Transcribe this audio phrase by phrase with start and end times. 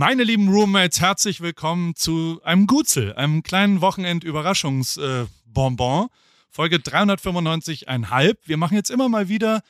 [0.00, 6.04] Meine lieben Roommates, herzlich willkommen zu einem Gutzel, einem kleinen Wochenend-Überraschungsbonbon.
[6.04, 6.08] Äh,
[6.48, 8.36] Folge 395,5.
[8.44, 9.60] Wir machen jetzt immer mal wieder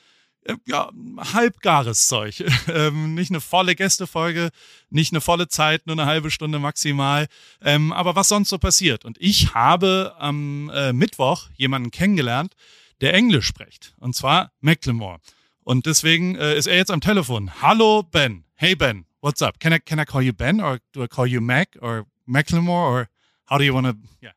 [0.45, 0.91] äh, ja,
[1.33, 2.45] halbgares Zeug.
[2.69, 4.51] ähm, nicht eine volle Gästefolge,
[4.91, 7.27] nicht eine volle Zeit, nur eine halbe Stunde maximal.
[7.63, 9.07] Ähm, aber was sonst so passiert.
[9.07, 12.53] Und ich habe am äh, Mittwoch jemanden kennengelernt,
[13.01, 13.95] der Englisch spricht.
[13.97, 15.21] Und zwar Macklemore.
[15.65, 17.51] Und deswegen ist er jetzt am Telefon.
[17.63, 18.45] Hallo Ben.
[18.57, 19.59] Hey Ben, what's up?
[19.59, 22.69] Can I can I call you Ben or do I call you Mac or Macklemore
[22.69, 23.09] or
[23.47, 23.97] how do you want to?
[24.21, 24.31] Yeah.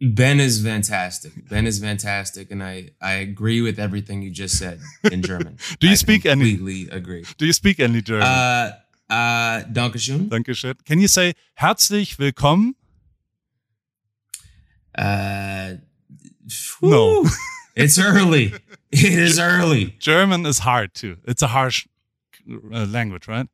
[0.00, 1.48] Ben is fantastic.
[1.48, 4.80] Ben is fantastic, and I I agree with everything you just said
[5.10, 5.56] in German.
[5.78, 6.56] do you I speak any?
[6.56, 7.24] Completely agree.
[7.38, 8.26] Do you speak any German?
[8.26, 8.72] Uh,
[9.08, 10.28] uh, Dankeschön.
[10.28, 10.74] Dankeschön.
[10.84, 12.74] Can you say herzlich willkommen?
[14.96, 15.74] Uh,
[16.82, 17.26] no.
[17.74, 18.52] it's early.
[18.90, 19.96] It is early.
[19.98, 21.16] German is hard too.
[21.24, 21.86] It's a harsh
[22.48, 23.48] uh, language, right?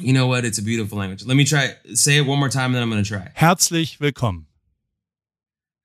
[0.00, 0.44] You know what?
[0.44, 1.24] It's a beautiful language.
[1.24, 1.74] Let me try.
[1.94, 3.32] Say it one more time, and then I'm going to try.
[3.34, 4.46] Herzlich willkommen.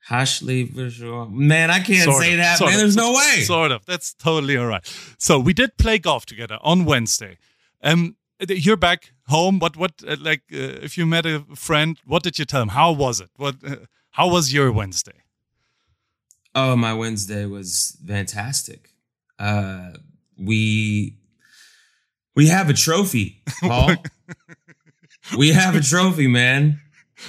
[0.10, 1.30] Visual.
[1.30, 2.74] Man, I can't sort say of, that, man.
[2.74, 3.42] Of, There's no way.
[3.44, 3.86] Sort of.
[3.86, 4.86] That's totally all right.
[5.18, 7.38] So we did play golf together on Wednesday.
[7.82, 9.60] Um, you're back home.
[9.60, 12.70] What, what, uh, like, uh, if you met a friend, what did you tell him?
[12.70, 13.30] How was it?
[13.38, 13.76] What, uh,
[14.12, 15.24] how was your Wednesday?
[16.54, 18.92] Oh, my Wednesday was fantastic.
[19.40, 19.94] Uh,
[20.38, 21.16] we,
[22.36, 23.96] we have a trophy, Paul.
[25.38, 26.80] we have a trophy, man.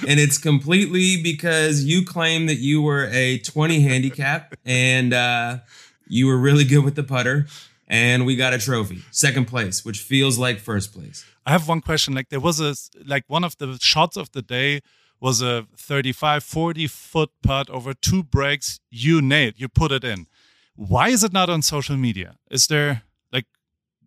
[0.07, 5.59] And it's completely because you claim that you were a 20 handicap and uh,
[6.07, 7.47] you were really good with the putter
[7.87, 9.03] and we got a trophy.
[9.11, 11.23] Second place which feels like first place.
[11.45, 12.13] I have one question.
[12.13, 12.75] Like there was a
[13.05, 14.81] like one of the shots of the day
[15.21, 18.79] was a 35 40 foot putt over two breaks.
[18.89, 20.27] You nailed you put it in.
[20.75, 22.35] Why is it not on social media?
[22.51, 23.03] Is there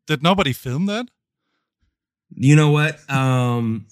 [0.09, 1.07] did nobody film that
[2.35, 3.87] you know what um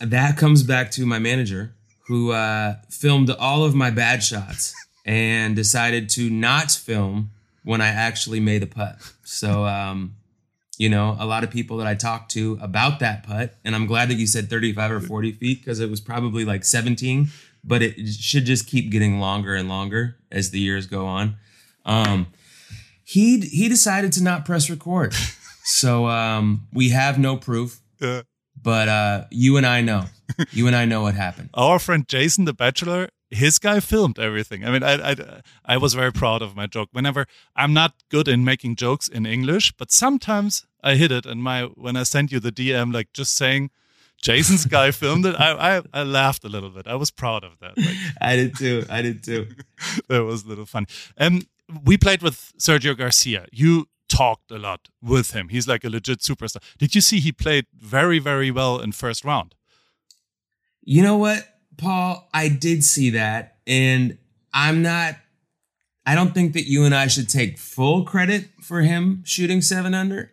[0.00, 1.74] that comes back to my manager
[2.06, 4.74] who uh, filmed all of my bad shots
[5.06, 7.30] and decided to not film
[7.62, 8.96] when I actually made a putt.
[9.24, 10.16] So, um,
[10.76, 13.86] you know, a lot of people that I talked to about that putt, and I'm
[13.86, 17.28] glad that you said 35 or 40 feet because it was probably like 17,
[17.62, 21.36] but it should just keep getting longer and longer as the years go on.
[21.86, 22.26] Um,
[23.02, 25.14] he he decided to not press record,
[25.64, 27.80] so um, we have no proof.
[28.00, 28.22] Yeah.
[28.60, 30.04] But uh, you and I know.
[30.50, 31.50] You and I know what happened.
[31.54, 34.64] Our friend Jason, the Bachelor, his guy filmed everything.
[34.64, 35.16] I mean, I, I,
[35.64, 36.88] I was very proud of my joke.
[36.92, 41.26] Whenever I'm not good in making jokes in English, but sometimes I hit it.
[41.26, 43.70] And my when I sent you the DM, like just saying,
[44.20, 45.34] Jason's guy filmed it.
[45.38, 46.86] I, I, I laughed a little bit.
[46.86, 47.76] I was proud of that.
[47.76, 48.84] Like, I did too.
[48.88, 49.48] I did too.
[50.08, 50.86] that was a little fun.
[51.16, 53.46] And um, we played with Sergio Garcia.
[53.52, 55.48] You talked a lot with him.
[55.48, 56.62] He's like a legit superstar.
[56.78, 59.54] Did you see he played very, very well in first round?
[60.82, 62.28] You know what, Paul?
[62.32, 63.56] I did see that.
[63.66, 64.18] And
[64.52, 65.16] I'm not,
[66.06, 69.94] I don't think that you and I should take full credit for him shooting seven
[69.94, 70.32] under,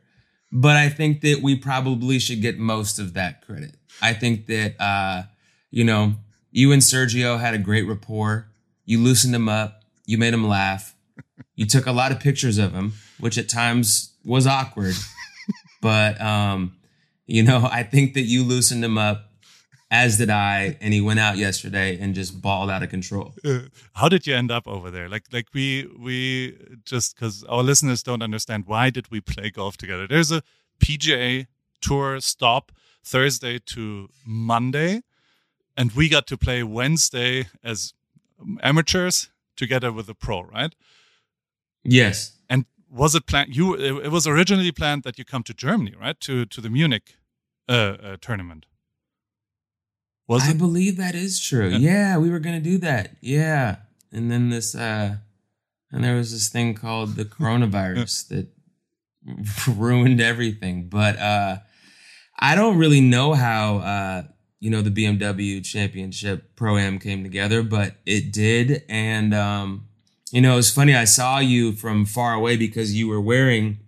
[0.51, 3.77] but I think that we probably should get most of that credit.
[4.01, 5.23] I think that, uh,
[5.71, 6.15] you know,
[6.51, 8.49] you and Sergio had a great rapport.
[8.85, 9.83] You loosened him up.
[10.05, 10.95] You made him laugh.
[11.61, 14.95] You took a lot of pictures of him which at times was awkward.
[15.81, 16.75] but um,
[17.27, 19.29] you know, I think that you loosened him up,
[19.89, 23.33] as did I, and he went out yesterday and just balled out of control.
[23.45, 23.59] Uh,
[23.93, 25.07] how did you end up over there?
[25.07, 29.77] Like, like we we just because our listeners don't understand why did we play golf
[29.77, 30.07] together?
[30.07, 30.41] There's a
[30.79, 31.45] PGA
[31.79, 32.71] Tour stop
[33.03, 35.03] Thursday to Monday,
[35.77, 37.93] and we got to play Wednesday as
[38.63, 40.73] amateurs together with a pro, right?
[41.83, 43.55] Yes And was it planned?
[43.55, 46.19] You it was originally planned that you come to Germany, right?
[46.21, 47.15] To to the Munich
[47.69, 48.65] uh, uh, tournament.
[50.27, 50.57] Was I it?
[50.57, 51.69] believe that is true.
[51.69, 51.77] Yeah.
[51.77, 53.15] yeah, we were gonna do that.
[53.21, 53.77] Yeah,
[54.11, 55.17] and then this uh,
[55.91, 58.47] and there was this thing called the coronavirus that
[59.67, 60.89] ruined everything.
[60.89, 61.57] But uh,
[62.39, 64.23] I don't really know how uh,
[64.59, 69.87] you know the BMW Championship Pro Am came together, but it did, and um,
[70.31, 70.95] you know, it's funny.
[70.95, 73.79] I saw you from far away because you were wearing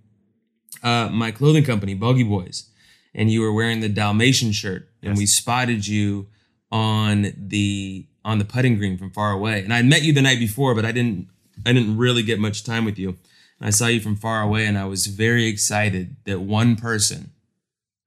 [0.83, 2.69] uh, my clothing company, Bogey Boys,
[3.15, 5.09] and you were wearing the Dalmatian shirt, yes.
[5.09, 6.27] and we spotted you
[6.71, 9.63] on the on the putting green from far away.
[9.63, 11.29] And I met you the night before, but I didn't
[11.65, 13.09] I didn't really get much time with you.
[13.09, 17.31] And I saw you from far away, and I was very excited that one person,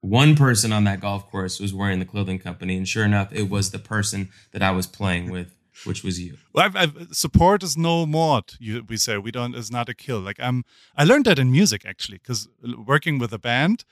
[0.01, 3.49] one person on that golf course was wearing the clothing company, and sure enough, it
[3.49, 6.37] was the person that I was playing with which was you.
[6.55, 8.53] I've, I've, support is no mod.
[8.59, 10.19] You, we say we don't is not a kill.
[10.19, 10.65] Like I'm,
[10.95, 12.47] I learned that in music actually, because
[12.85, 13.83] working with a band,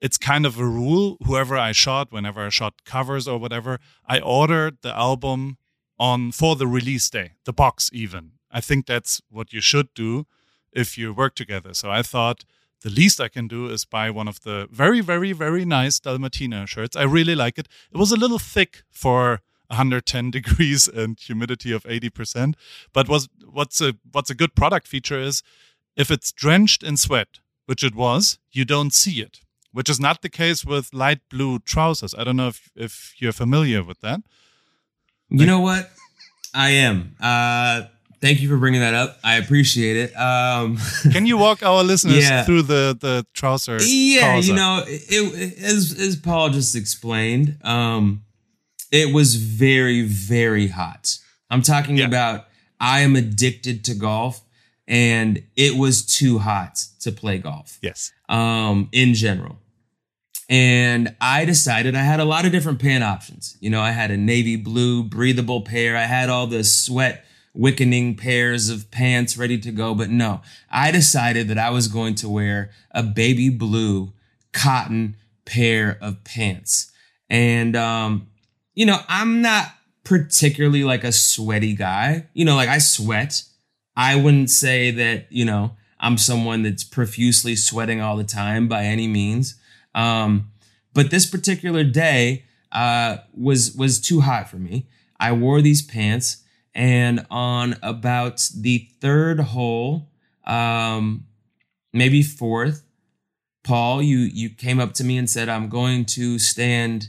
[0.00, 1.16] it's kind of a rule.
[1.24, 5.58] Whoever I shot, whenever I shot covers or whatever, I ordered the album
[5.98, 8.32] on for the release day, the box even.
[8.50, 10.26] I think that's what you should do
[10.72, 11.74] if you work together.
[11.74, 12.44] So I thought
[12.82, 16.66] the least I can do is buy one of the very, very, very nice Dalmatina
[16.66, 16.96] shirts.
[16.96, 17.68] I really like it.
[17.92, 19.40] It was a little thick for
[19.72, 22.54] 110 degrees and humidity of 80%.
[22.92, 25.42] But was what's a what's a good product feature is
[25.96, 29.40] if it's drenched in sweat, which it was, you don't see it,
[29.72, 32.14] which is not the case with light blue trousers.
[32.16, 34.20] I don't know if if you're familiar with that.
[35.28, 35.90] You know what?
[36.54, 37.16] I am.
[37.20, 37.82] Uh
[38.22, 39.18] Thank you for bringing that up.
[39.24, 40.16] I appreciate it.
[40.16, 40.78] Um,
[41.10, 42.44] Can you walk our listeners yeah.
[42.44, 43.78] through the the trouser?
[43.82, 48.22] Yeah, you know, it, it, as as Paul just explained, um,
[48.92, 51.18] it was very very hot.
[51.50, 52.06] I'm talking yeah.
[52.06, 52.46] about
[52.78, 54.42] I am addicted to golf,
[54.88, 57.78] and it was too hot to play golf.
[57.80, 58.12] Yes.
[58.28, 59.58] Um, in general.
[60.48, 63.56] And I decided I had a lot of different pant options.
[63.60, 65.96] You know, I had a navy blue breathable pair.
[65.96, 67.24] I had all the sweat
[67.54, 69.94] wickening pairs of pants ready to go.
[69.94, 74.12] But no, I decided that I was going to wear a baby blue
[74.52, 75.16] cotton
[75.46, 76.90] pair of pants.
[77.30, 78.26] And, um,
[78.74, 79.66] you know, I'm not
[80.04, 82.28] particularly like a sweaty guy.
[82.34, 83.42] You know, like I sweat.
[83.96, 88.84] I wouldn't say that, you know, I'm someone that's profusely sweating all the time by
[88.84, 89.56] any means.
[89.94, 90.50] Um,
[90.94, 94.88] but this particular day, uh, was, was too hot for me.
[95.20, 96.42] I wore these pants
[96.74, 100.08] and on about the third hole,
[100.46, 101.26] um,
[101.92, 102.82] maybe fourth,
[103.62, 107.08] Paul, you you came up to me and said, "I'm going to stand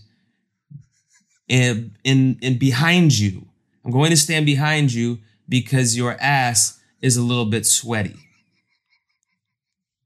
[1.48, 3.46] in in, in behind you.
[3.86, 5.20] I'm going to stand behind you
[5.50, 8.16] because your ass is a little bit sweaty."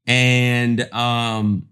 [0.06, 1.68] And um,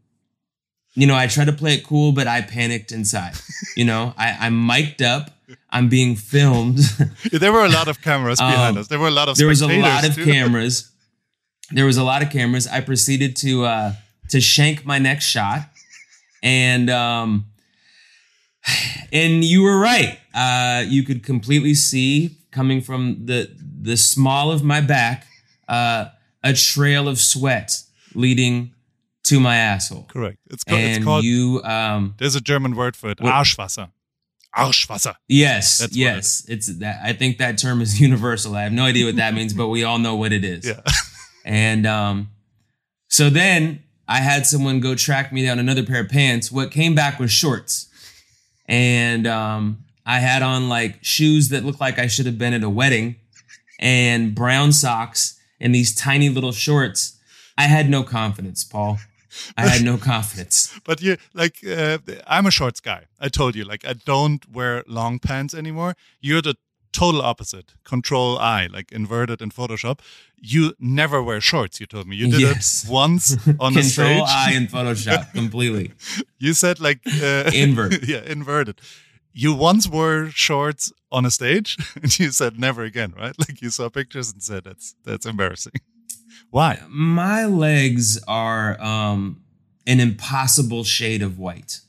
[0.96, 3.34] you know, I tried to play it cool, but I panicked inside.
[3.76, 5.30] you know, I, I'm mic'd up.
[5.70, 6.78] I'm being filmed.
[7.32, 8.88] there were a lot of cameras behind um, us.
[8.88, 10.24] There were a lot of there was a lot of too.
[10.24, 10.90] cameras.
[11.70, 12.66] There was a lot of cameras.
[12.66, 13.92] I proceeded to uh,
[14.30, 15.68] to shank my next shot,
[16.42, 17.46] and um,
[19.12, 20.18] and you were right.
[20.34, 23.50] Uh, you could completely see coming from the
[23.82, 25.26] the small of my back
[25.68, 26.06] uh,
[26.42, 27.82] a trail of sweat
[28.14, 28.72] leading
[29.24, 30.06] to my asshole.
[30.08, 30.38] Correct.
[30.50, 31.24] It's, co- and it's called.
[31.24, 31.60] You.
[31.64, 33.20] Um, there's a German word for it.
[33.20, 33.90] What, Arschwasser.
[34.56, 35.14] Arschwasser.
[35.28, 36.44] Yes, That's yes.
[36.48, 37.00] It it's that.
[37.04, 38.56] I think that term is universal.
[38.56, 40.66] I have no idea what that means, but we all know what it is.
[40.66, 40.80] Yeah.
[41.44, 42.30] and um,
[43.08, 46.50] so then I had someone go track me down another pair of pants.
[46.50, 47.88] What came back was shorts,
[48.68, 52.62] and um, I had on like shoes that looked like I should have been at
[52.62, 53.16] a wedding,
[53.78, 57.18] and brown socks and these tiny little shorts.
[57.58, 58.98] I had no confidence, Paul.
[59.56, 60.72] I had no confidence.
[60.84, 63.04] But you like uh, I'm a shorts guy.
[63.20, 65.94] I told you like I don't wear long pants anymore.
[66.20, 66.56] You're the
[66.92, 67.74] total opposite.
[67.84, 70.00] Control I, like inverted in Photoshop.
[70.36, 71.80] You never wear shorts.
[71.80, 72.84] You told me you did yes.
[72.84, 74.18] it once on the stage.
[74.18, 75.92] Control I in Photoshop completely.
[76.38, 78.06] you said like uh, invert.
[78.06, 78.80] yeah, inverted.
[79.32, 83.36] You once wore shorts on a stage, and you said never again, right?
[83.38, 85.74] Like you saw pictures and said that's that's embarrassing.
[86.50, 86.80] Why?
[86.88, 89.42] My legs are um
[89.86, 91.80] an impossible shade of white.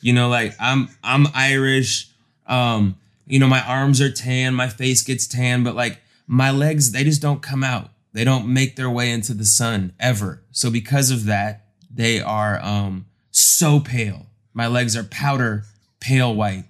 [0.00, 2.10] You know, like I'm I'm Irish.
[2.46, 2.96] Um,
[3.26, 7.04] you know, my arms are tan, my face gets tan, but like my legs, they
[7.04, 7.90] just don't come out.
[8.12, 10.42] They don't make their way into the sun ever.
[10.50, 14.26] So because of that, they are um so pale.
[14.54, 15.64] My legs are powder
[16.00, 16.64] pale white.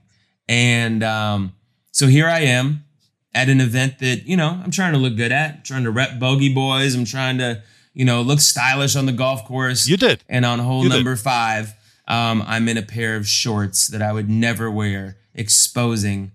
[0.48, 1.54] And um
[1.92, 2.84] so here I am
[3.34, 5.90] at an event that, you know, I'm trying to look good at, I'm trying to
[5.90, 6.94] rep bogey boys.
[6.94, 9.86] I'm trying to, you know, look stylish on the golf course.
[9.86, 10.24] You did.
[10.28, 11.22] And on hole you number did.
[11.22, 11.74] five,
[12.08, 16.32] um, I'm in a pair of shorts that I would never wear, exposing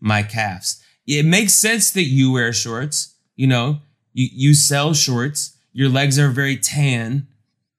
[0.00, 0.82] my calves.
[1.06, 3.14] It makes sense that you wear shorts.
[3.36, 3.80] You know,
[4.12, 5.56] you, you sell shorts.
[5.72, 7.28] Your legs are very tan,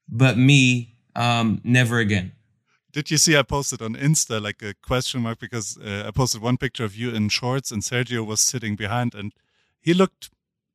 [0.08, 2.32] but me, um, never again
[2.92, 6.42] did you see I posted on Insta like a question mark because uh, I posted
[6.42, 9.34] one picture of you in shorts and Sergio was sitting behind and
[9.80, 10.30] he looked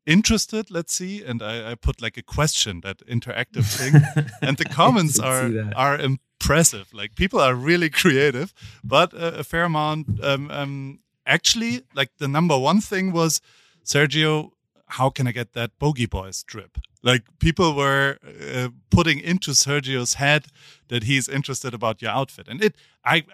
[0.06, 4.00] interested, let's see, and I, I put like a question, that interactive thing,
[4.42, 6.92] and the comments are are impressive.
[6.94, 10.24] Like people are really creative, but a fair amount.
[10.24, 13.40] Um, um, actually, like the number one thing was
[13.84, 14.50] Sergio.
[14.88, 16.78] How can I get that bogey boys drip?
[17.02, 20.46] Like people were uh, putting into Sergio's head
[20.88, 22.76] that he's interested about your outfit, and it.
[23.04, 23.24] I,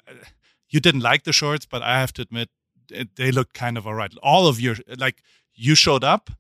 [0.69, 2.49] you didn't like the shorts, but I have to admit
[2.91, 4.13] it, they looked kind of alright.
[4.23, 5.23] All of your like
[5.55, 6.31] you showed up,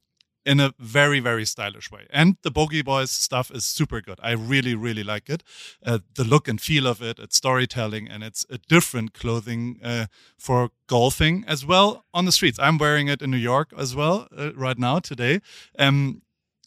[0.45, 2.07] in a very very stylish way.
[2.11, 4.19] And the bogey boys stuff is super good.
[4.23, 5.43] I really really like it.
[5.85, 10.07] Uh, the look and feel of it it's storytelling and it's a different clothing uh,
[10.39, 12.59] for golfing as well on the streets.
[12.59, 15.41] I'm wearing it in new york as well uh, right now today.
[15.79, 16.23] Um,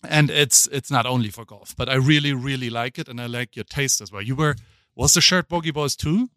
[0.10, 3.26] and it's it's not only for golf but i really really like it and i
[3.26, 4.22] like your taste as well.
[4.22, 4.56] You were
[4.96, 6.30] was the shirt bogey boys too?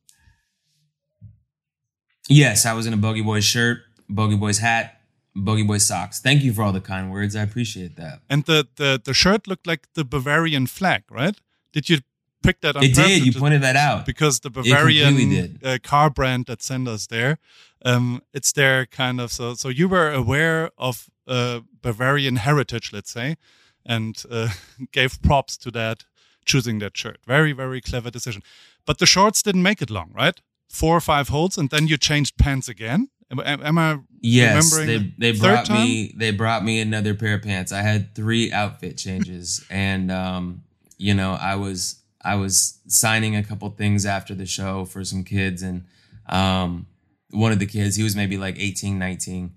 [2.29, 3.79] Yes i was in a bogey boys shirt
[4.09, 4.98] bogey boys hat
[5.45, 6.21] Bogey Boy socks.
[6.21, 7.37] Thank you for all the kind words.
[7.37, 8.21] I appreciate that.
[8.29, 11.37] And the the, the shirt looked like the Bavarian flag, right?
[11.73, 11.99] Did you
[12.43, 13.25] pick that on It did.
[13.25, 14.07] You pointed that out.
[14.07, 17.39] Because the Bavarian uh, car brand that sent us there,
[17.85, 19.33] um, it's their kind of.
[19.33, 23.37] So so you were aware of uh, Bavarian heritage, let's say,
[23.85, 24.49] and uh,
[24.93, 26.05] gave props to that
[26.45, 27.19] choosing that shirt.
[27.27, 28.43] Very very clever decision.
[28.87, 30.41] But the shorts didn't make it long, right?
[30.69, 33.09] Four or five holes, and then you changed pants again.
[33.31, 34.75] Am, am I yes?
[34.75, 37.73] They they brought me they brought me another pair of pants.
[37.73, 40.63] I had three outfit changes, and um,
[40.97, 45.25] you know I was I was signing a couple things after the show for some
[45.25, 45.85] kids, and
[46.27, 46.87] um,
[47.31, 49.53] one of the kids he was maybe like 18, 19,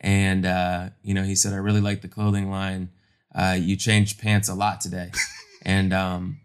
[0.00, 2.90] and uh, you know he said I really like the clothing line.
[3.34, 5.10] Uh, you changed pants a lot today,
[5.62, 6.38] and um,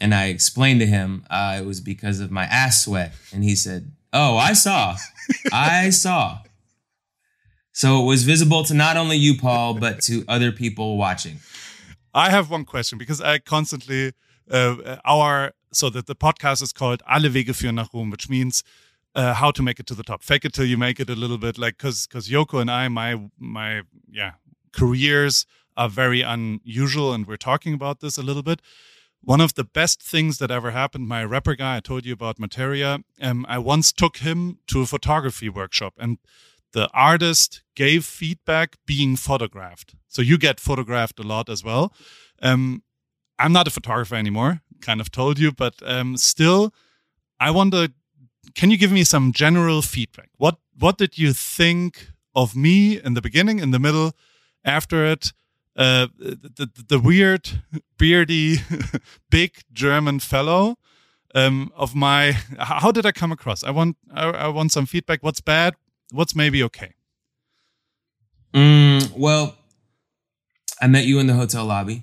[0.00, 3.54] and I explained to him uh, it was because of my ass sweat, and he
[3.54, 4.96] said Oh, I saw.
[5.52, 6.38] I saw.
[7.72, 11.38] So it was visible to not only you, Paul, but to other people watching.
[12.14, 14.12] I have one question because I constantly
[14.50, 18.62] uh, our so that the podcast is called Alle Wege führen nach Ruhm, which means
[19.14, 20.22] uh, how to make it to the top.
[20.22, 22.88] Fake it till you make it a little bit like because because Yoko and I
[22.88, 24.32] my my yeah
[24.72, 28.60] careers are very unusual and we're talking about this a little bit
[29.24, 32.38] one of the best things that ever happened my rapper guy i told you about
[32.38, 36.18] Marteria um, i once took him to a photography workshop and
[36.72, 39.94] the artist gave feedback being photographed.
[40.08, 41.92] So you get photographed a lot as well.
[42.42, 42.82] Um,
[43.38, 46.74] i'm not a photographer anymore kind of told you but um, still
[47.40, 47.88] i wonder
[48.54, 50.30] can you give me some general feedback?
[50.36, 54.12] What what did you think of me in the beginning in the middle
[54.64, 55.32] after it
[55.76, 57.62] uh, the, the weird,
[57.98, 58.58] beardy,
[59.30, 60.76] big German fellow
[61.34, 62.32] um, of my.
[62.58, 63.64] How did I come across?
[63.64, 65.22] I want I, I want some feedback.
[65.22, 65.74] What's bad?
[66.10, 66.94] What's maybe okay?
[68.52, 69.56] Mm, well,
[70.80, 72.02] I met you in the hotel lobby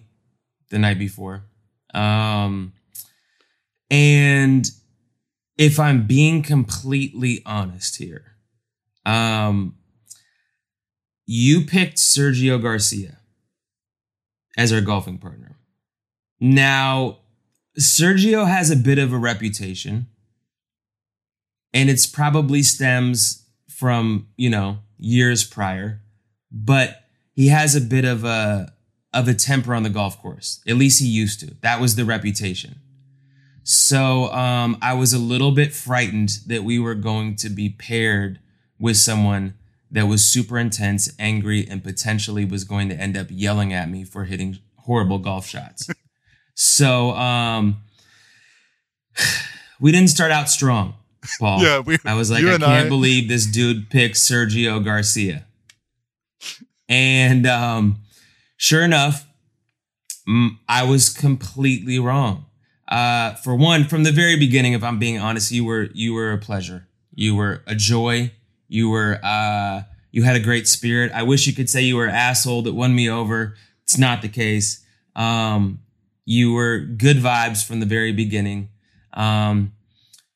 [0.70, 1.44] the night before,
[1.94, 2.74] um,
[3.92, 4.70] and
[5.58, 8.34] if I'm being completely honest here,
[9.06, 9.76] um,
[11.28, 13.19] you picked Sergio Garcia
[14.58, 15.56] as our golfing partner.
[16.40, 17.20] Now,
[17.80, 20.08] Sergio has a bit of a reputation,
[21.74, 26.02] and it's probably stems from, you know, years prior,
[26.52, 27.04] but
[27.34, 28.74] he has a bit of a
[29.14, 30.62] of a temper on the golf course.
[30.68, 31.56] At least he used to.
[31.62, 32.80] That was the reputation.
[33.64, 38.40] So um, I was a little bit frightened that we were going to be paired
[38.80, 39.56] with someone
[39.92, 44.04] that was super intense, angry, and potentially was going to end up yelling at me
[44.04, 45.90] for hitting horrible golf shots.
[46.54, 47.82] so um,
[49.80, 50.96] we didn't start out strong,
[51.40, 51.62] Paul.
[51.62, 52.90] Yeah, we, I was like, I can't I.
[52.90, 55.46] believe this dude picked Sergio Garcia.
[56.88, 58.02] And um,
[58.58, 59.28] sure enough,
[60.68, 62.46] I was completely wrong.
[62.88, 66.32] Uh, for one, from the very beginning, if I'm being honest, you were you were
[66.32, 66.88] a pleasure.
[67.14, 68.32] You were a joy
[68.70, 71.12] you were uh, you had a great spirit.
[71.12, 73.56] I wish you could say you were an asshole that won me over.
[73.84, 74.86] It's not the case.
[75.16, 75.80] Um,
[76.26, 78.70] you were good vibes from the very beginning.
[79.14, 79.74] Um,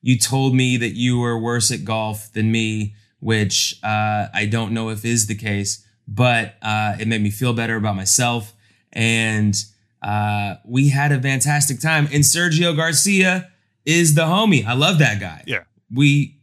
[0.02, 4.74] you told me that you were worse at golf than me, which uh, I don't
[4.74, 8.54] know if is the case, but uh, it made me feel better about myself.
[8.92, 9.56] And
[10.02, 12.08] uh, we had a fantastic time.
[12.12, 13.50] And Sergio Garcia
[13.86, 14.66] is the homie.
[14.66, 15.44] I love that guy.
[15.48, 15.64] Yeah.
[15.94, 16.42] We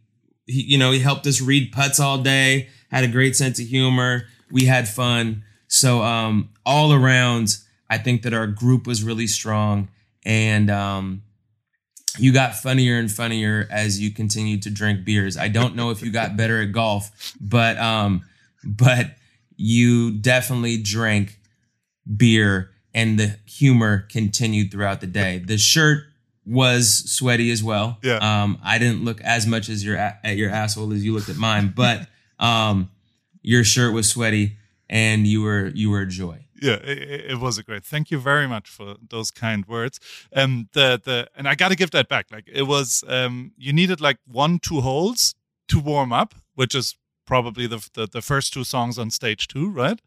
[0.51, 3.67] he, you know, he helped us read putts all day, had a great sense of
[3.67, 4.25] humor.
[4.51, 5.45] We had fun.
[5.69, 7.57] So, um, all around,
[7.89, 9.89] I think that our group was really strong.
[10.25, 11.23] And, um,
[12.19, 15.37] you got funnier and funnier as you continued to drink beers.
[15.37, 18.25] I don't know if you got better at golf, but, um,
[18.65, 19.17] but
[19.57, 21.39] you definitely drank
[22.17, 25.39] beer and the humor continued throughout the day.
[25.39, 26.05] The shirt
[26.47, 27.99] was sweaty as well.
[28.03, 28.17] Yeah.
[28.17, 31.37] Um, I didn't look as much as your at your asshole as you looked at
[31.37, 32.91] mine, but um,
[33.43, 34.57] your shirt was sweaty
[34.89, 36.45] and you were you were a joy.
[36.63, 37.85] Yeah, it, it was a great.
[37.85, 39.99] Thank you very much for those kind words.
[40.37, 42.27] Um, the the and I got to give that back.
[42.31, 45.35] Like it was, um, you needed like one two holes
[45.69, 49.71] to warm up, which is probably the, the, the first two songs on stage two,
[49.71, 50.01] right?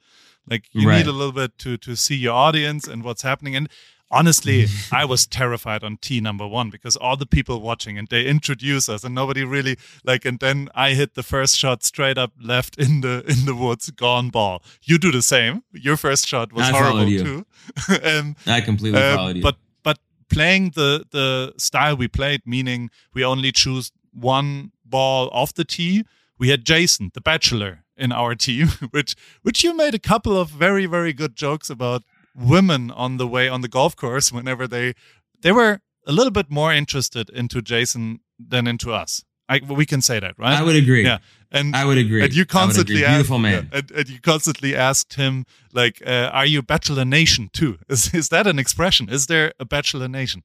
[0.47, 0.97] Like you Right.
[0.97, 3.55] need a little bit to to see your audience and what's happening.
[3.55, 3.67] And
[4.13, 8.25] honestly, I was terrified on T number one because all the people watching and they
[8.25, 10.23] introduce us and nobody really like.
[10.23, 13.89] And then I hit the first shot straight up left in the in the woods,
[13.91, 14.63] gone ball.
[14.83, 15.63] You do the same.
[15.73, 17.23] Your first shot was I horrible you.
[17.23, 17.45] too.
[18.03, 19.43] um, I completely uh, followed you.
[19.43, 19.97] But but
[20.29, 26.05] playing the the style we played, meaning we only choose one ball off the tee.
[26.37, 30.49] We had Jason, the bachelor, in our team, which which you made a couple of
[30.49, 32.03] very very good jokes about
[32.35, 34.93] women on the way on the golf course whenever they
[35.41, 39.23] they were a little bit more interested into Jason than into us.
[39.49, 40.57] I, we can say that, right?
[40.57, 41.03] I would agree.
[41.03, 41.17] Yeah,
[41.51, 42.23] and I would agree.
[42.23, 43.69] and you constantly asked, beautiful man.
[43.71, 48.13] yeah, and, and you constantly asked him like, uh, "Are you Bachelor Nation too?" Is
[48.13, 49.09] is that an expression?
[49.09, 50.43] Is there a Bachelor Nation?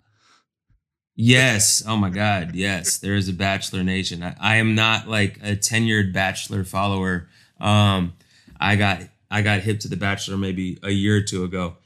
[1.20, 1.82] Yes.
[1.86, 2.54] Oh my God.
[2.54, 2.98] Yes.
[2.98, 4.22] There is a Bachelor Nation.
[4.22, 7.28] I, I am not like a tenured Bachelor follower.
[7.58, 8.12] Um,
[8.60, 11.76] I got I got hip to the Bachelor maybe a year or two ago,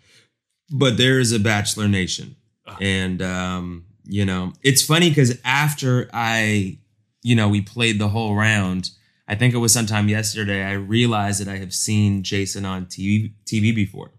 [0.70, 2.36] but there is a Bachelor Nation,
[2.80, 6.78] and um, you know it's funny because after I,
[7.22, 8.90] you know, we played the whole round.
[9.28, 10.62] I think it was sometime yesterday.
[10.62, 14.10] I realized that I have seen Jason on TV TV before.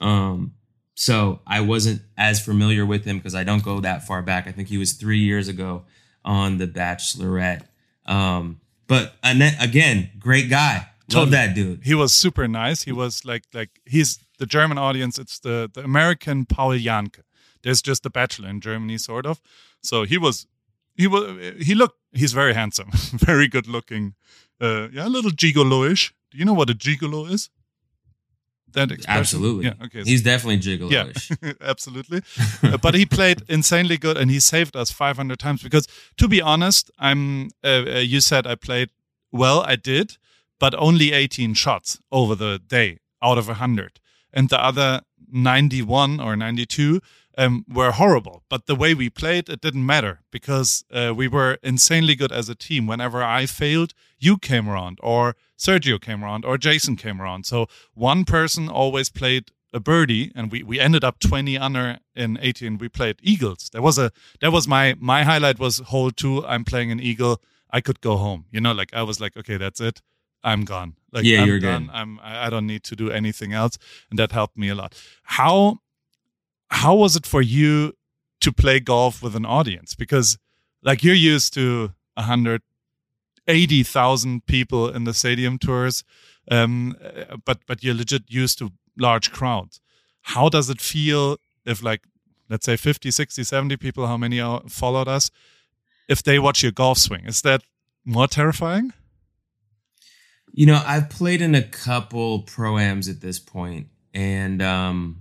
[0.00, 0.54] Um,
[0.94, 4.48] so I wasn't as familiar with him because I don't go that far back.
[4.48, 5.84] I think he was three years ago
[6.24, 7.66] on The Bachelorette.
[8.04, 10.88] Um, but Annette, again, great guy.
[11.14, 11.80] Love that dude.
[11.84, 12.82] He was super nice.
[12.82, 15.18] He was like like he's the German audience.
[15.18, 17.20] It's the the American Paul Janke.
[17.62, 19.40] There's just the Bachelor in Germany, sort of.
[19.82, 20.46] So he was
[20.94, 21.24] he was
[21.62, 24.14] he looked he's very handsome, very good looking.
[24.60, 26.12] Uh, yeah, a little gigolo-ish.
[26.30, 27.48] Do you know what a gigolo is?
[28.72, 29.20] That expression?
[29.20, 29.64] Absolutely.
[29.66, 29.86] Yeah.
[29.86, 30.02] Okay.
[30.02, 31.30] He's definitely gigolo-ish.
[31.42, 32.22] Yeah, absolutely.
[32.62, 35.62] Uh, but he played insanely good, and he saved us 500 times.
[35.62, 35.86] Because
[36.16, 37.50] to be honest, I'm.
[37.64, 38.90] Uh, uh, you said I played
[39.32, 39.62] well.
[39.62, 40.18] I did,
[40.58, 44.00] but only 18 shots over the day out of 100,
[44.32, 47.00] and the other 91 or 92
[47.36, 48.42] um, were horrible.
[48.48, 52.48] But the way we played, it didn't matter because uh, we were insanely good as
[52.48, 52.86] a team.
[52.86, 57.46] Whenever I failed, you came around, or Sergio came around, or Jason came around.
[57.46, 62.38] So one person always played a birdie, and we, we ended up 20 under in
[62.40, 62.78] 18.
[62.78, 63.70] We played eagles.
[63.72, 66.44] there was a that was my my highlight was hole two.
[66.46, 67.40] I'm playing an eagle.
[67.70, 68.46] I could go home.
[68.50, 70.00] You know, like I was like, okay, that's it.
[70.44, 70.94] I'm gone.
[71.12, 71.86] Like Yeah, I'm you're done.
[71.86, 71.94] good.
[71.94, 73.78] I'm I don't need to do anything else,
[74.10, 74.94] and that helped me a lot.
[75.22, 75.78] How
[76.70, 77.92] how was it for you
[78.40, 79.94] to play golf with an audience?
[79.94, 80.38] Because
[80.82, 82.62] like you're used to a hundred
[83.46, 86.04] eighty thousand people in the stadium tours,
[86.50, 89.80] um, uh, but but you're legit used to large crowds.
[90.22, 92.02] How does it feel if like
[92.50, 95.30] let's say 50, 60, 70 people, how many followed us,
[96.08, 97.26] if they watch your golf swing?
[97.26, 97.62] Is that
[98.06, 98.92] more terrifying?
[100.58, 105.20] You know, I've played in a couple proams at this point, and um,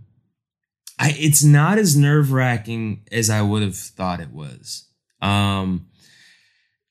[0.97, 4.85] I it's not as nerve wracking as I would have thought it was.
[5.21, 5.89] Um,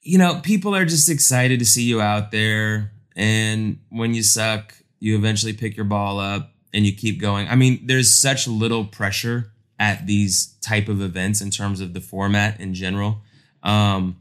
[0.01, 4.75] you know, people are just excited to see you out there, and when you suck,
[5.01, 7.49] you eventually pick your ball up and you keep going.
[7.49, 12.01] I mean, there's such little pressure at these type of events in terms of the
[12.01, 13.23] format in general.
[13.65, 14.19] Um,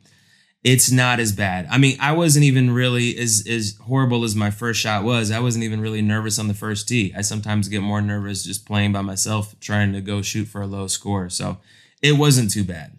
[0.66, 1.68] it's not as bad.
[1.70, 5.30] I mean, I wasn't even really as as horrible as my first shot was.
[5.30, 7.14] I wasn't even really nervous on the first tee.
[7.16, 10.68] I sometimes get more nervous just playing by myself, trying to go shoot for a
[10.68, 11.30] low score.
[11.30, 11.60] So
[12.02, 12.98] it wasn't too bad.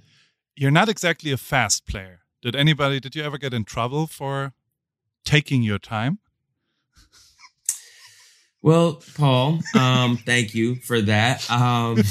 [0.54, 2.20] You're not exactly a fast player.
[2.40, 4.52] Did anybody, did you ever get in trouble for
[5.24, 6.20] taking your time?
[8.62, 11.48] Well, Paul, um, thank you for that.
[11.50, 11.98] Um,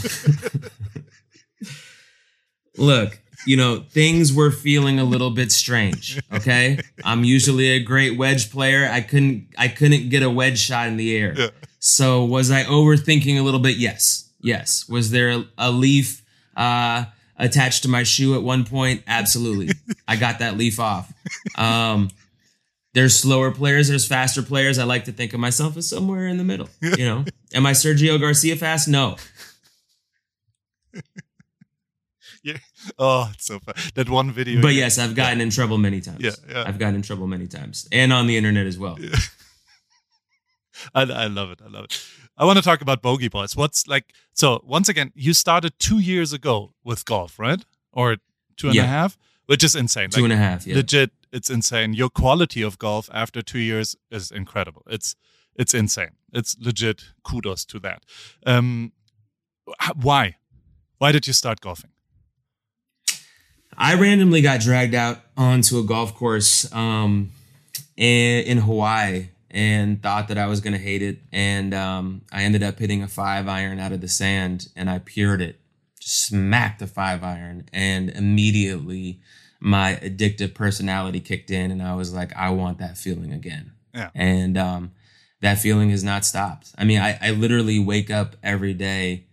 [2.78, 6.22] look, you know, things were feeling a little bit strange.
[6.32, 8.90] Okay, I'm usually a great wedge player.
[8.92, 11.34] I couldn't, I couldn't get a wedge shot in the air.
[11.38, 11.48] Yeah.
[11.80, 13.78] So was I overthinking a little bit?
[13.78, 14.88] Yes, yes.
[14.90, 16.24] Was there a, a leaf
[16.58, 17.06] uh,
[17.38, 19.04] attached to my shoe at one point?
[19.08, 19.70] Absolutely.
[20.08, 21.12] I got that leaf off.
[21.58, 22.10] Um,
[22.94, 24.80] there's slower players, there's faster players.
[24.80, 26.70] I like to think of myself as somewhere in the middle.
[26.82, 28.88] You know, am I Sergio Garcia fast?
[28.88, 29.18] No.
[32.46, 32.58] Yeah.
[33.00, 33.74] Oh, it's so fun.
[33.96, 34.62] That one video.
[34.62, 36.22] But yes, I've gotten in trouble many times.
[36.24, 36.64] Yeah, yeah.
[36.68, 38.98] I've gotten in trouble many times, and on the internet as well.
[40.94, 41.60] I, I love it.
[41.66, 42.06] I love it.
[42.38, 43.56] I want to talk about bogey boys.
[43.56, 47.64] What's like, so once again, you started two years ago with golf, right?
[47.94, 48.18] Or
[48.58, 49.26] two and a half, Yeah.
[49.48, 50.10] which is insane.
[50.10, 50.68] Two and a half.
[50.68, 50.76] Yeah.
[50.76, 55.16] legit it's insane your quality of golf after two years is incredible it's
[55.60, 58.04] it's insane it's legit kudos to that
[58.46, 58.94] um
[60.02, 60.38] why
[61.00, 61.92] why did you start golfing
[63.78, 67.32] I randomly got dragged out onto a golf course um,
[67.98, 71.20] in, in Hawaii and thought that I was going to hate it.
[71.32, 75.00] And um, I ended up hitting a five iron out of the sand and I
[75.00, 75.60] pured it,
[76.00, 77.70] just smacked the five iron.
[77.72, 79.22] And immediately
[79.60, 83.72] my addictive personality kicked in and I was like, I want that feeling again.
[83.94, 84.10] Yeah.
[84.14, 84.92] And um,
[85.42, 86.74] that feeling has not stopped.
[86.78, 89.26] I mean, I, I literally wake up every day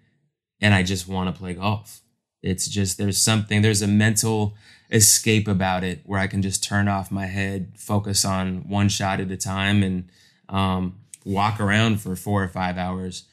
[0.60, 2.00] and I just want to play golf.
[2.42, 4.54] It's just, there's something, there's a mental
[4.90, 9.20] escape about it where I can just turn off my head, focus on one shot
[9.20, 10.08] at a time, and
[10.48, 13.24] um, walk around for four or five hours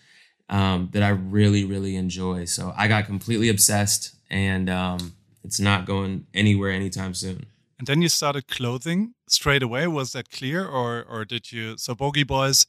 [0.50, 2.46] um, that I really, really enjoy.
[2.46, 7.46] So I got completely obsessed, and um, it's not going anywhere anytime soon.
[7.78, 9.88] And then you started clothing straight away.
[9.88, 11.78] Was that clear, or or did you?
[11.78, 12.66] So Bogey Boys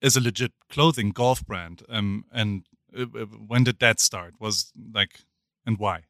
[0.00, 1.82] is a legit clothing golf brand.
[1.88, 2.64] Um, and
[2.96, 4.34] uh, uh, when did that start?
[4.38, 5.20] Was like,
[5.66, 6.02] and why?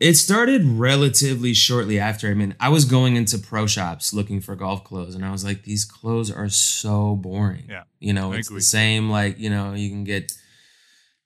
[0.00, 2.28] It started relatively shortly after.
[2.28, 5.44] I mean, I was going into pro shops looking for golf clothes, and I was
[5.44, 7.66] like, these clothes are so boring.
[7.68, 8.58] Yeah, you know, I it's agree.
[8.58, 9.10] the same.
[9.10, 10.32] Like, you know, you can get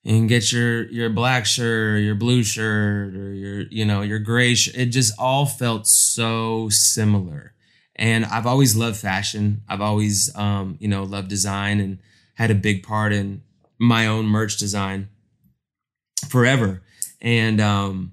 [0.03, 4.19] you can get your your black shirt, your blue shirt, or your you know your
[4.19, 4.55] gray.
[4.55, 4.77] shirt.
[4.77, 7.55] it just all felt so similar.
[7.97, 9.63] And I've always loved fashion.
[9.69, 11.99] I've always um, you know loved design and
[12.35, 13.43] had a big part in
[13.79, 15.09] my own merch design
[16.29, 16.83] forever.
[17.21, 18.13] And um,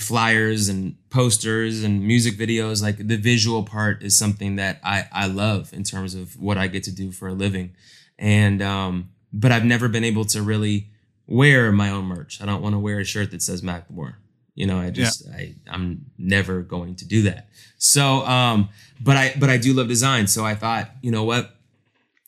[0.00, 2.82] flyers and posters and music videos.
[2.82, 6.66] Like the visual part is something that i i love in terms of what i
[6.68, 7.74] get to do for a living.
[8.18, 10.88] And um but i've never been able to really
[11.26, 12.40] wear my own merch.
[12.40, 14.14] I don't want to wear a shirt that says macklemore.
[14.54, 15.36] You know i just yeah.
[15.36, 17.48] i i'm never going to do that.
[17.76, 20.26] So um but i but i do love design.
[20.28, 21.56] So i thought you know what?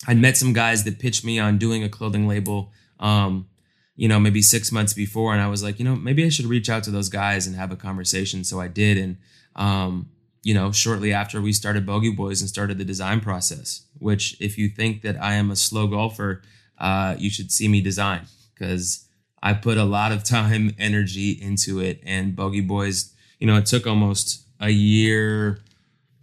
[0.07, 3.49] I met some guys that pitched me on doing a clothing label um
[3.97, 5.33] you know, maybe six months before.
[5.33, 7.57] And I was like, you know, maybe I should reach out to those guys and
[7.57, 8.45] have a conversation.
[8.45, 8.97] So I did.
[8.97, 9.19] And,
[9.55, 10.09] um,
[10.43, 14.59] you know, shortly after we started Bogey Boys and started the design process, which if
[14.59, 16.43] you think that I am a slow golfer,
[16.79, 19.07] uh, you should see me design because
[19.43, 22.01] I put a lot of time, energy into it.
[22.05, 25.61] And Bogey Boys, you know, it took almost a year,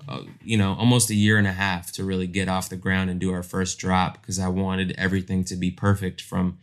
[0.07, 3.09] uh, you know, almost a year and a half to really get off the ground
[3.09, 6.57] and do our first drop because I wanted everything to be perfect from,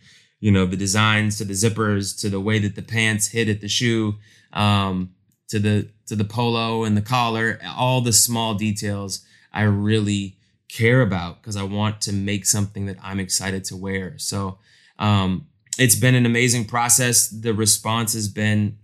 [0.47, 3.61] you know the designs to the zippers to the way that the pants hit at
[3.61, 4.15] the shoe
[4.53, 5.13] um,
[5.49, 10.37] to the to the polo and the collar all the small details i really
[10.69, 14.15] care about because i want to make something that i'm excited to wear.
[14.19, 14.59] So
[14.99, 17.29] um, it's been an amazing process.
[17.29, 18.79] The response has been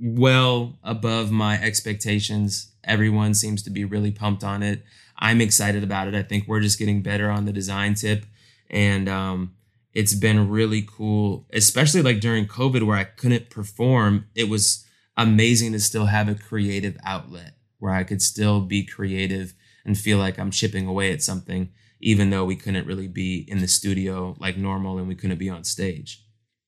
[0.00, 2.72] well above my expectations.
[2.84, 4.82] Everyone seems to be really pumped on it.
[5.18, 6.14] I'm excited about it.
[6.14, 8.24] I think we're just getting better on the design tip.
[8.70, 9.54] And um,
[9.92, 14.26] it's been really cool, especially like during COVID where I couldn't perform.
[14.34, 19.54] It was amazing to still have a creative outlet where I could still be creative
[19.84, 23.60] and feel like I'm chipping away at something, even though we couldn't really be in
[23.60, 26.24] the studio like normal and we couldn't be on stage.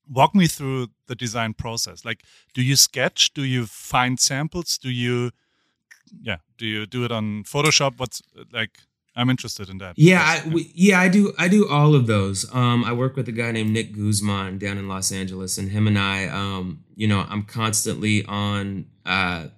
[0.08, 2.04] Walk me through the design process.
[2.04, 3.32] Like, do you sketch?
[3.34, 4.76] Do you find samples?
[4.78, 5.30] Do you,
[6.20, 7.98] yeah, do you do it on Photoshop?
[7.98, 8.20] What's
[8.52, 8.78] like,
[9.14, 9.98] I'm interested in that.
[9.98, 11.32] Yeah, I, we, yeah, I do.
[11.38, 12.52] I do all of those.
[12.54, 15.86] Um, I work with a guy named Nick Guzman down in Los Angeles, and him
[15.86, 19.48] and I, um, you know, I'm constantly on uh,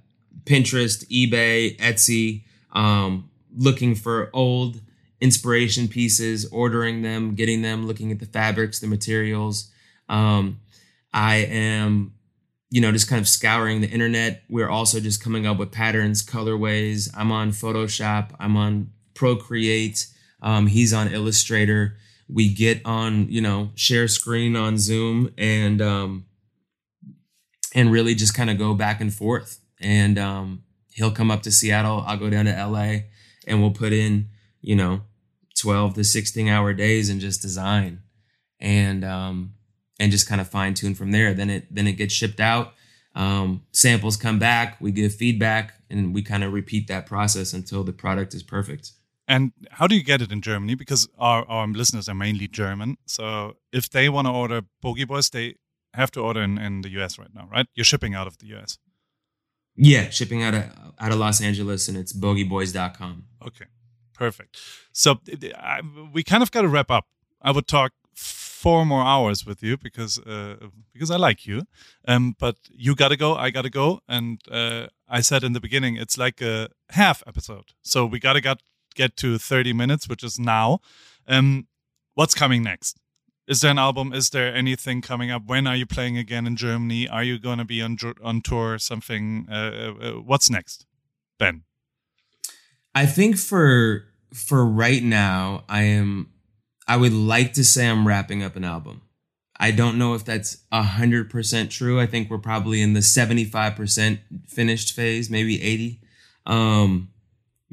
[0.45, 4.81] Pinterest, eBay, Etsy, um, looking for old
[5.21, 9.71] inspiration pieces, ordering them, getting them, looking at the fabrics, the materials.
[10.09, 10.61] Um,
[11.13, 12.15] I am,
[12.71, 14.43] you know, just kind of scouring the internet.
[14.51, 17.09] We're also just coming up with patterns, colorways.
[17.17, 18.31] I'm on Photoshop.
[18.41, 20.07] I'm on Procreate.
[20.43, 21.97] Um, he's on Illustrator.
[22.29, 26.27] We get on, you know, share screen on Zoom and um,
[27.75, 29.61] and really just kind of go back and forth.
[29.81, 32.05] And um, he'll come up to Seattle.
[32.07, 33.01] I'll go down to LA,
[33.47, 34.29] and we'll put in,
[34.61, 35.03] you know,
[35.59, 38.01] twelve to sixteen hour days and just design,
[38.61, 39.55] and um,
[40.01, 41.35] and just kind of fine tune from there.
[41.35, 42.73] Then it then it gets shipped out.
[43.15, 44.81] Um, samples come back.
[44.81, 48.93] We give feedback, and we kind of repeat that process until the product is perfect.
[49.27, 50.75] And how do you get it in Germany?
[50.75, 52.97] Because our, our listeners are mainly German.
[53.07, 55.57] So if they want to order Bogey Boys, they
[55.95, 57.67] have to order in, in the US right now, right?
[57.75, 58.79] You're shipping out of the US.
[59.77, 60.65] Yeah, shipping out of
[61.01, 63.25] out of Los Angeles, and it's bogeyboys.com.
[63.45, 63.65] Okay,
[64.13, 64.57] perfect.
[64.93, 65.17] So
[65.57, 65.81] I,
[66.13, 67.07] we kind of got to wrap up.
[67.43, 67.93] I would talk
[68.65, 71.63] four more hours with you because uh, because I like you.
[72.07, 75.97] Um, but you gotta go, I gotta go, and uh, I said in the beginning
[75.97, 78.63] it's like a half episode, so we gotta get
[78.95, 80.81] get to 30 minutes, which is now.
[81.27, 81.67] Um,
[82.15, 82.99] what's coming next?
[83.47, 84.13] Is there an album?
[84.13, 85.43] Is there anything coming up?
[85.47, 87.07] When are you playing again in Germany?
[87.09, 88.79] Are you going to be on on tour?
[88.79, 89.47] Something?
[89.51, 90.87] Uh, uh, uh, what's next,
[91.39, 91.65] Ben?
[92.95, 96.31] I think for for right now, I am
[96.89, 99.03] I would like to say I'm wrapping up an album.
[99.59, 102.01] I don't know if that's 100% true.
[102.01, 106.01] I think we're probably in the 75% finished phase, maybe 80.
[106.45, 107.11] Um,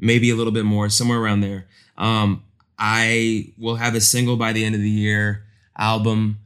[0.02, 1.66] maybe a little bit more, somewhere around there.
[1.96, 2.44] Um,
[2.78, 5.44] I will have a single by the end of the year,
[5.78, 6.38] album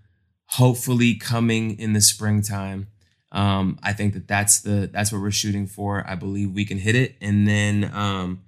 [0.47, 2.89] hopefully coming in the springtime.
[3.33, 6.05] Um, I think that that's the that's what we're shooting for.
[6.09, 8.43] I believe we can hit it, and then um,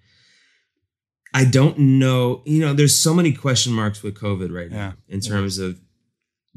[1.34, 2.42] I don't know.
[2.44, 5.14] You know, there's so many question marks with COVID right now yeah.
[5.14, 5.66] in terms yeah.
[5.66, 5.80] of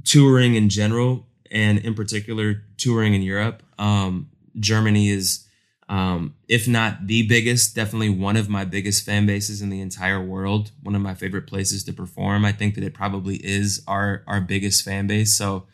[0.05, 3.63] touring in general, and in particular touring in Europe.
[3.79, 5.47] Um, Germany is,
[5.91, 10.23] um, if not the biggest, definitely one of my biggest fan bases in the entire
[10.23, 10.71] world.
[10.81, 12.45] One of my favorite places to perform.
[12.45, 15.35] I think that it probably is our our biggest fan base.
[15.37, 15.67] So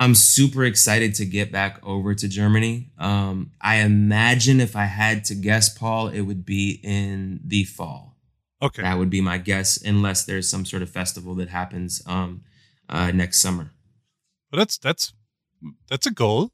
[0.00, 2.92] I'm super excited to get back over to Germany.
[2.98, 8.16] Um, I imagine if I had to guess, Paul, it would be in the fall.
[8.62, 8.80] Okay.
[8.80, 12.42] That would be my guess, unless there's some sort of festival that happens um,
[12.88, 13.72] uh, next summer.
[14.50, 15.12] Well, that's that's
[15.90, 16.52] that's a goal.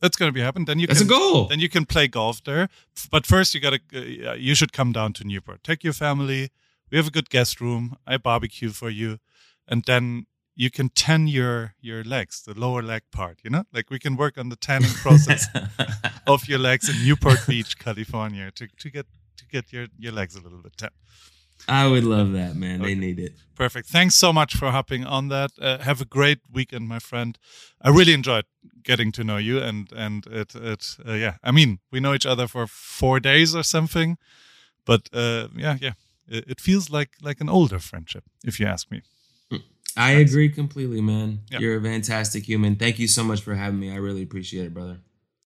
[0.00, 0.64] That's going to be happening.
[0.64, 1.46] Then you that's can, a goal.
[1.46, 2.68] Then you can play golf there.
[3.10, 5.62] But first, you got to uh, you should come down to Newport.
[5.62, 6.50] Take your family.
[6.90, 7.96] We have a good guest room.
[8.06, 9.18] I barbecue for you,
[9.68, 13.40] and then you can tan your your legs, the lower leg part.
[13.42, 15.46] You know, like we can work on the tanning process
[16.26, 20.34] of your legs in Newport Beach, California, to to get to get your your legs
[20.34, 20.90] a little bit tan.
[21.68, 22.80] I would love that, man.
[22.80, 22.94] Okay.
[22.94, 23.34] They need it.
[23.54, 23.88] Perfect.
[23.88, 25.50] Thanks so much for hopping on that.
[25.60, 27.38] Uh, have a great weekend, my friend.
[27.82, 28.44] I really enjoyed
[28.82, 31.34] getting to know you, and and it it uh, yeah.
[31.42, 34.16] I mean, we know each other for four days or something,
[34.84, 35.92] but uh, yeah, yeah.
[36.26, 39.02] It, it feels like like an older friendship, if you ask me.
[39.96, 41.40] I agree completely, man.
[41.50, 42.76] You're a fantastic human.
[42.76, 43.90] Thank you so much for having me.
[43.90, 44.98] I really appreciate it, brother.